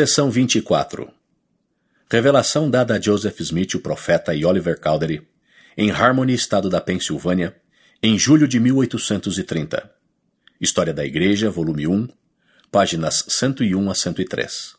Seção 0.00 0.30
24 0.30 1.12
Revelação 2.10 2.70
dada 2.70 2.94
a 2.94 2.98
Joseph 2.98 3.38
Smith, 3.40 3.74
o 3.74 3.80
profeta, 3.80 4.34
e 4.34 4.46
Oliver 4.46 4.80
Cowdery, 4.80 5.28
em 5.76 5.90
Harmony, 5.90 6.32
estado 6.32 6.70
da 6.70 6.80
Pensilvânia, 6.80 7.54
em 8.02 8.18
julho 8.18 8.48
de 8.48 8.58
1830. 8.58 9.90
História 10.58 10.94
da 10.94 11.04
Igreja, 11.04 11.50
volume 11.50 11.86
1, 11.86 12.08
páginas 12.72 13.26
101 13.28 13.90
a 13.90 13.94
103. 13.94 14.74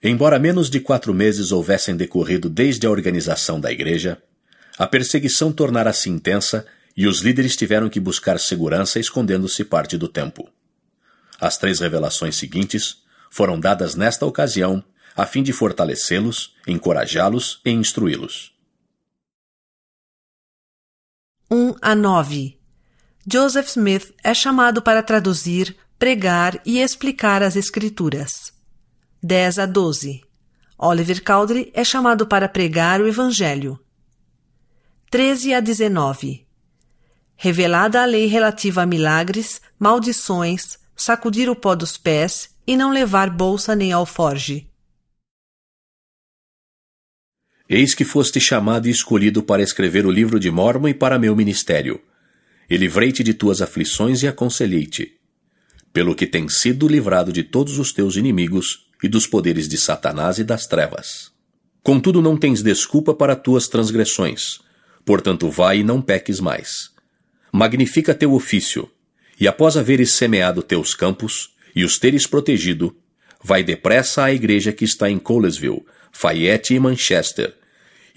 Embora 0.00 0.38
menos 0.38 0.70
de 0.70 0.78
quatro 0.78 1.12
meses 1.12 1.50
houvessem 1.50 1.96
decorrido 1.96 2.48
desde 2.48 2.86
a 2.86 2.90
organização 2.92 3.58
da 3.60 3.72
Igreja, 3.72 4.22
a 4.78 4.86
perseguição 4.86 5.50
tornara-se 5.50 6.08
intensa 6.08 6.64
e 6.96 7.08
os 7.08 7.22
líderes 7.22 7.56
tiveram 7.56 7.88
que 7.88 7.98
buscar 7.98 8.38
segurança 8.38 9.00
escondendo-se 9.00 9.64
parte 9.64 9.98
do 9.98 10.06
tempo. 10.06 10.48
As 11.40 11.58
três 11.58 11.80
revelações 11.80 12.36
seguintes 12.36 13.01
foram 13.32 13.58
dadas 13.58 13.94
nesta 13.94 14.26
ocasião 14.26 14.84
a 15.16 15.24
fim 15.24 15.42
de 15.42 15.54
fortalecê-los, 15.54 16.54
encorajá-los 16.66 17.62
e 17.64 17.70
instruí-los. 17.70 18.52
1 21.50 21.76
a 21.80 21.94
9 21.94 22.58
Joseph 23.26 23.68
Smith 23.68 24.14
é 24.22 24.34
chamado 24.34 24.82
para 24.82 25.02
traduzir, 25.02 25.74
pregar 25.98 26.60
e 26.66 26.78
explicar 26.78 27.42
as 27.42 27.56
Escrituras. 27.56 28.52
10 29.22 29.60
a 29.60 29.66
12 29.66 30.22
Oliver 30.76 31.24
Cowdery 31.24 31.72
é 31.74 31.84
chamado 31.84 32.26
para 32.26 32.50
pregar 32.50 33.00
o 33.00 33.08
Evangelho. 33.08 33.80
13 35.10 35.54
a 35.54 35.60
19 35.60 36.46
Revelada 37.34 38.02
a 38.02 38.04
lei 38.04 38.26
relativa 38.26 38.82
a 38.82 38.86
milagres, 38.86 39.60
maldições, 39.78 40.78
sacudir 40.94 41.48
o 41.48 41.56
pó 41.56 41.74
dos 41.74 41.96
pés 41.96 42.51
e 42.72 42.76
não 42.76 42.90
levar 42.90 43.28
bolsa 43.28 43.76
nem 43.76 43.92
alforge. 43.92 44.66
Eis 47.68 47.94
que 47.94 48.04
foste 48.04 48.40
chamado 48.40 48.88
e 48.88 48.90
escolhido 48.90 49.42
para 49.42 49.62
escrever 49.62 50.06
o 50.06 50.10
livro 50.10 50.40
de 50.40 50.50
Mormon 50.50 50.88
e 50.88 50.94
para 50.94 51.18
meu 51.18 51.36
ministério. 51.36 52.00
E 52.70 52.76
livrei-te 52.78 53.22
de 53.22 53.34
tuas 53.34 53.60
aflições 53.60 54.22
e 54.22 54.28
aconselhei-te. 54.28 55.18
Pelo 55.92 56.14
que 56.14 56.26
tens 56.26 56.60
sido 56.60 56.88
livrado 56.88 57.30
de 57.30 57.42
todos 57.42 57.78
os 57.78 57.92
teus 57.92 58.16
inimigos 58.16 58.86
e 59.02 59.08
dos 59.08 59.26
poderes 59.26 59.68
de 59.68 59.76
Satanás 59.76 60.38
e 60.38 60.44
das 60.44 60.66
trevas. 60.66 61.30
Contudo, 61.82 62.22
não 62.22 62.38
tens 62.38 62.62
desculpa 62.62 63.12
para 63.12 63.36
tuas 63.36 63.68
transgressões. 63.68 64.60
Portanto, 65.04 65.50
vai 65.50 65.80
e 65.80 65.84
não 65.84 66.00
peques 66.00 66.40
mais. 66.40 66.90
Magnifica 67.52 68.14
teu 68.14 68.32
ofício, 68.32 68.90
e 69.38 69.46
após 69.46 69.76
haveres 69.76 70.12
semeado 70.12 70.62
teus 70.62 70.94
campos, 70.94 71.51
e 71.74 71.84
os 71.84 71.98
teres 71.98 72.26
protegido, 72.26 72.96
vai 73.42 73.62
depressa 73.62 74.24
à 74.24 74.32
igreja 74.32 74.72
que 74.72 74.84
está 74.84 75.10
em 75.10 75.18
Colesville, 75.18 75.84
Fayette 76.12 76.74
e 76.74 76.80
Manchester, 76.80 77.54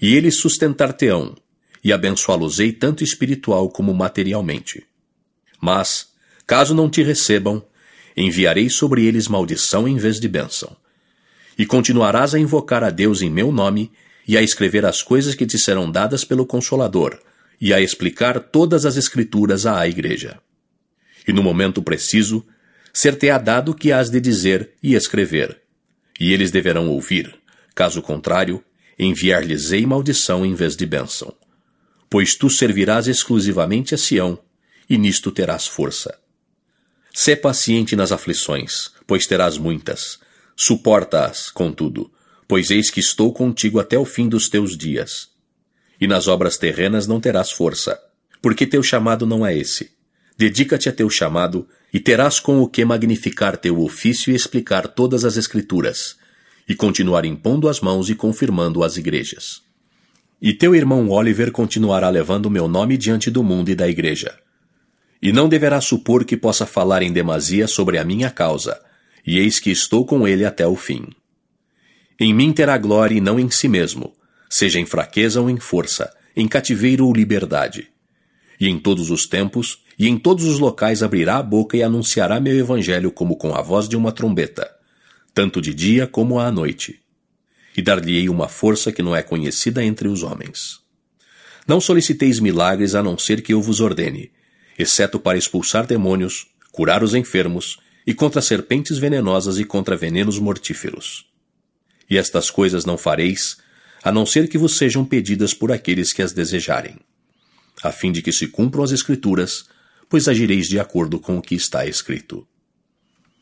e 0.00 0.14
eles 0.14 0.38
sustentar-te-ão, 0.40 1.34
e 1.82 1.92
abençoá-los-ei 1.92 2.72
tanto 2.72 3.02
espiritual 3.02 3.70
como 3.70 3.94
materialmente. 3.94 4.84
Mas, 5.60 6.08
caso 6.46 6.74
não 6.74 6.90
te 6.90 7.02
recebam, 7.02 7.64
enviarei 8.16 8.68
sobre 8.68 9.04
eles 9.04 9.28
maldição 9.28 9.86
em 9.88 9.96
vez 9.96 10.20
de 10.20 10.28
bênção. 10.28 10.76
E 11.58 11.64
continuarás 11.64 12.34
a 12.34 12.38
invocar 12.38 12.84
a 12.84 12.90
Deus 12.90 13.22
em 13.22 13.30
meu 13.30 13.50
nome, 13.50 13.90
e 14.28 14.36
a 14.36 14.42
escrever 14.42 14.84
as 14.84 15.02
coisas 15.02 15.34
que 15.34 15.46
te 15.46 15.58
serão 15.58 15.90
dadas 15.90 16.24
pelo 16.24 16.44
Consolador, 16.44 17.18
e 17.60 17.72
a 17.72 17.80
explicar 17.80 18.40
todas 18.40 18.84
as 18.84 18.96
Escrituras 18.96 19.64
à 19.64 19.86
igreja. 19.88 20.38
E 21.26 21.32
no 21.32 21.42
momento 21.42 21.82
preciso, 21.82 22.44
ser-te-á 22.96 23.36
dado 23.36 23.74
que 23.74 23.92
has 23.92 24.08
de 24.08 24.18
dizer 24.18 24.72
e 24.82 24.94
escrever. 24.94 25.60
E 26.18 26.32
eles 26.32 26.50
deverão 26.50 26.88
ouvir. 26.88 27.38
Caso 27.74 28.00
contrário, 28.00 28.64
enviar-lhes-ei 28.98 29.84
maldição 29.84 30.46
em 30.46 30.54
vez 30.54 30.74
de 30.74 30.86
bênção. 30.86 31.36
Pois 32.08 32.34
tu 32.34 32.48
servirás 32.48 33.06
exclusivamente 33.06 33.94
a 33.94 33.98
Sião, 33.98 34.38
e 34.88 34.96
nisto 34.96 35.30
terás 35.30 35.66
força. 35.66 36.18
Sê 37.12 37.36
paciente 37.36 37.94
nas 37.94 38.12
aflições, 38.12 38.92
pois 39.06 39.26
terás 39.26 39.58
muitas. 39.58 40.18
Suporta-as, 40.56 41.50
contudo, 41.50 42.10
pois 42.48 42.70
eis 42.70 42.88
que 42.88 43.00
estou 43.00 43.30
contigo 43.30 43.78
até 43.78 43.98
o 43.98 44.06
fim 44.06 44.26
dos 44.26 44.48
teus 44.48 44.74
dias. 44.74 45.28
E 46.00 46.06
nas 46.06 46.28
obras 46.28 46.56
terrenas 46.56 47.06
não 47.06 47.20
terás 47.20 47.50
força, 47.50 48.00
porque 48.40 48.66
teu 48.66 48.82
chamado 48.82 49.26
não 49.26 49.44
é 49.44 49.54
esse. 49.54 49.95
Dedica-te 50.38 50.88
a 50.88 50.92
teu 50.92 51.08
chamado 51.08 51.66
e 51.92 51.98
terás 51.98 52.38
com 52.38 52.60
o 52.60 52.68
que 52.68 52.84
magnificar 52.84 53.56
teu 53.56 53.80
ofício 53.80 54.32
e 54.32 54.36
explicar 54.36 54.86
todas 54.86 55.24
as 55.24 55.36
Escrituras, 55.36 56.16
e 56.68 56.74
continuar 56.74 57.24
impondo 57.24 57.68
as 57.68 57.80
mãos 57.80 58.10
e 58.10 58.14
confirmando 58.14 58.84
as 58.84 58.96
igrejas. 58.96 59.62
E 60.40 60.52
teu 60.52 60.74
irmão 60.74 61.08
Oliver 61.08 61.50
continuará 61.50 62.10
levando 62.10 62.50
meu 62.50 62.68
nome 62.68 62.98
diante 62.98 63.30
do 63.30 63.42
mundo 63.42 63.70
e 63.70 63.74
da 63.74 63.88
igreja. 63.88 64.38
E 65.22 65.32
não 65.32 65.48
deverá 65.48 65.80
supor 65.80 66.24
que 66.24 66.36
possa 66.36 66.66
falar 66.66 67.02
em 67.02 67.10
demasia 67.10 67.66
sobre 67.66 67.96
a 67.96 68.04
minha 68.04 68.30
causa, 68.30 68.78
e 69.26 69.38
eis 69.38 69.58
que 69.58 69.70
estou 69.70 70.04
com 70.04 70.28
ele 70.28 70.44
até 70.44 70.66
o 70.66 70.76
fim. 70.76 71.06
Em 72.20 72.34
mim 72.34 72.52
terá 72.52 72.76
glória 72.76 73.16
e 73.16 73.20
não 73.20 73.40
em 73.40 73.50
si 73.50 73.68
mesmo, 73.68 74.12
seja 74.50 74.78
em 74.78 74.84
fraqueza 74.84 75.40
ou 75.40 75.48
em 75.48 75.58
força, 75.58 76.14
em 76.36 76.46
cativeiro 76.46 77.06
ou 77.06 77.14
liberdade. 77.14 77.88
E 78.58 78.68
em 78.68 78.78
todos 78.78 79.10
os 79.10 79.26
tempos 79.26 79.84
e 79.98 80.08
em 80.08 80.18
todos 80.18 80.44
os 80.44 80.58
locais 80.58 81.02
abrirá 81.02 81.38
a 81.38 81.42
boca 81.42 81.76
e 81.76 81.82
anunciará 81.82 82.38
meu 82.38 82.56
evangelho 82.56 83.10
como 83.10 83.36
com 83.36 83.54
a 83.54 83.62
voz 83.62 83.88
de 83.88 83.96
uma 83.96 84.12
trombeta, 84.12 84.70
tanto 85.32 85.60
de 85.60 85.72
dia 85.72 86.06
como 86.06 86.38
à 86.38 86.50
noite. 86.50 87.00
E 87.76 87.80
dar-lhe-ei 87.80 88.28
uma 88.28 88.48
força 88.48 88.92
que 88.92 89.02
não 89.02 89.16
é 89.16 89.22
conhecida 89.22 89.82
entre 89.82 90.08
os 90.08 90.22
homens. 90.22 90.80
Não 91.66 91.80
soliciteis 91.80 92.40
milagres 92.40 92.94
a 92.94 93.02
não 93.02 93.18
ser 93.18 93.42
que 93.42 93.52
eu 93.52 93.60
vos 93.60 93.80
ordene, 93.80 94.30
exceto 94.78 95.18
para 95.18 95.38
expulsar 95.38 95.86
demônios, 95.86 96.46
curar 96.70 97.02
os 97.02 97.14
enfermos, 97.14 97.78
e 98.06 98.14
contra 98.14 98.40
serpentes 98.40 98.98
venenosas 98.98 99.58
e 99.58 99.64
contra 99.64 99.96
venenos 99.96 100.38
mortíferos. 100.38 101.26
E 102.08 102.16
estas 102.16 102.50
coisas 102.50 102.84
não 102.84 102.96
fareis, 102.96 103.56
a 104.04 104.12
não 104.12 104.24
ser 104.24 104.48
que 104.48 104.56
vos 104.56 104.76
sejam 104.76 105.04
pedidas 105.04 105.52
por 105.52 105.72
aqueles 105.72 106.12
que 106.12 106.22
as 106.22 106.32
desejarem, 106.32 106.96
a 107.82 107.92
fim 107.92 108.12
de 108.12 108.22
que 108.22 108.32
se 108.32 108.48
cumpram 108.48 108.82
as 108.82 108.92
Escrituras, 108.92 109.66
pois 110.08 110.28
agireis 110.28 110.68
de 110.68 110.78
acordo 110.78 111.18
com 111.18 111.36
o 111.36 111.42
que 111.42 111.54
está 111.54 111.86
escrito. 111.86 112.46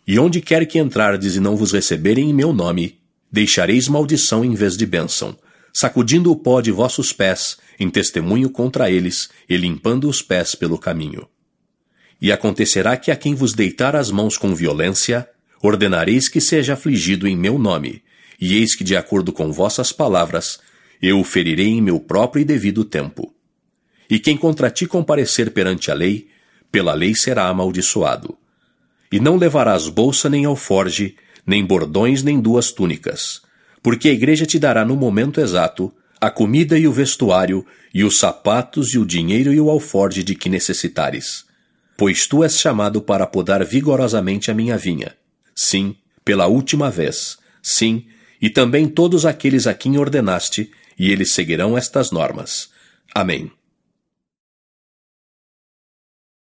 E 0.06 0.19
onde 0.19 0.41
quer 0.41 0.67
que 0.67 0.78
entrardes 0.78 1.37
e 1.37 1.41
não 1.41 1.56
vos 1.56 1.72
receberem 1.72 2.31
em 2.31 2.34
meu 2.34 2.53
nome, 2.53 3.00
deixareis 3.31 3.89
maldição 3.89 4.45
em 4.45 4.55
vez 4.55 4.77
de 4.77 4.87
bênção, 4.87 5.37
sacudindo 5.72 6.31
o 6.31 6.37
pó 6.37 6.61
de 6.61 6.71
vossos 6.71 7.12
pés, 7.12 7.56
em 7.81 7.91
testemunho 7.91 8.49
contra 8.49 8.91
eles, 8.91 9.28
e 9.49 9.56
limpando 9.56 10.09
os 10.09 10.22
pés 10.22 10.55
pelo 10.55 10.78
caminho. 10.78 11.27
E 12.21 12.31
acontecerá 12.31 12.97
que 12.97 13.11
a 13.11 13.16
quem 13.16 13.34
vos 13.34 13.55
deitar 13.55 13.97
as 13.97 14.11
mãos 14.11 14.39
com 14.39 14.55
violência, 14.55 15.28
ordenareis 15.61 16.28
que 16.28 16.41
seja 16.41 16.75
afligido 16.75 17.27
em 17.27 17.37
meu 17.37 17.59
nome, 17.59 18.03
e 18.41 18.56
eis 18.56 18.75
que, 18.75 18.84
de 18.84 18.97
acordo 18.97 19.33
com 19.33 19.53
vossas 19.53 19.91
palavras, 19.91 20.61
eu 21.03 21.19
o 21.19 21.25
ferirei 21.25 21.69
em 21.69 21.83
meu 21.83 21.99
próprio 21.99 22.43
e 22.43 22.45
devido 22.45 22.84
tempo. 22.84 23.34
E 24.09 24.19
quem 24.19 24.37
contra 24.37 24.70
ti 24.70 24.87
comparecer 24.87 25.50
perante 25.50 25.91
a 25.91 25.94
lei, 25.94 26.28
pela 26.70 26.94
lei 26.94 27.15
será 27.15 27.47
amaldiçoado. 27.47 28.37
E 29.10 29.20
não 29.20 29.37
levarás 29.37 29.88
bolsa 29.88 30.28
nem 30.28 30.44
alforge, 30.44 31.16
nem 31.47 31.65
bordões 31.65 32.22
nem 32.22 32.41
duas 32.41 32.72
túnicas, 32.72 33.42
porque 33.82 34.09
a 34.09 34.12
igreja 34.12 34.47
te 34.47 34.59
dará 34.59 34.84
no 34.84 34.97
momento 34.97 35.41
exato 35.41 35.92
a 36.20 36.31
comida 36.31 36.78
e 36.78 36.88
o 36.88 36.92
vestuário, 36.92 37.66
e 37.92 38.03
os 38.03 38.19
sapatos 38.19 38.94
e 38.94 38.98
o 38.98 39.04
dinheiro 39.04 39.53
e 39.53 39.60
o 39.60 39.69
alforge 39.69 40.22
de 40.22 40.34
que 40.34 40.48
necessitares. 40.48 41.44
Pois 41.98 42.26
tu 42.26 42.42
és 42.42 42.59
chamado 42.59 43.03
para 43.03 43.26
podar 43.26 43.62
vigorosamente 43.62 44.50
a 44.50 44.54
minha 44.54 44.78
vinha. 44.78 45.15
Sim, 45.54 45.94
pela 46.25 46.47
última 46.47 46.91
vez. 46.91 47.36
Sim, 47.62 48.06
e 48.41 48.48
também 48.48 48.89
todos 48.89 49.27
aqueles 49.27 49.66
a 49.66 49.74
quem 49.74 49.98
ordenaste, 49.98 50.71
e 50.98 51.12
eles 51.12 51.34
seguirão 51.34 51.77
estas 51.77 52.10
normas. 52.10 52.71
Amém. 53.15 53.53